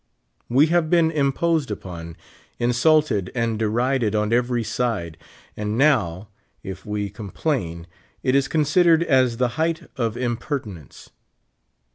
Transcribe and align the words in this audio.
We 0.49 0.65
have 0.65 0.89
been 0.89 1.11
imposed 1.11 1.69
upon, 1.69 2.17
in 2.57 2.71
sulted, 2.71 3.29
and 3.35 3.59
derided 3.59 4.15
on 4.15 4.33
every 4.33 4.63
side; 4.63 5.15
and 5.55 5.77
now, 5.77 6.27
if 6.63 6.87
we 6.87 7.11
com 7.11 7.29
plain, 7.29 7.85
it 8.23 8.33
is 8.33 8.47
considered 8.47 9.03
as 9.03 9.37
the 9.37 9.49
height 9.61 9.91
of 9.97 10.17
impertinence. 10.17 11.11